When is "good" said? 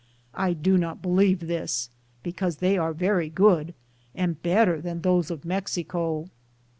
3.29-3.75